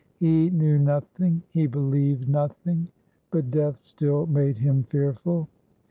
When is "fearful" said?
4.89-5.47